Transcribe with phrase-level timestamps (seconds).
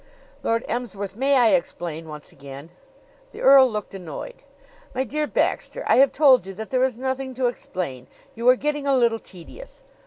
[0.41, 2.71] "Lord Emsworth, may I explain once again?"
[3.33, 4.41] The earl looked annoyed.
[4.95, 8.07] "My dear Baxter, I have told you that there is nothing to explain.
[8.33, 9.83] You are getting a little tedious.